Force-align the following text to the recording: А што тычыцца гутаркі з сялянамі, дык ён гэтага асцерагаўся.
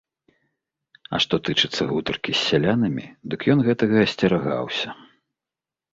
А 1.17 1.19
што 1.25 1.35
тычыцца 1.49 1.81
гутаркі 1.91 2.31
з 2.39 2.41
сялянамі, 2.47 3.05
дык 3.35 3.39
ён 3.55 3.59
гэтага 3.71 3.95
асцерагаўся. 4.09 4.89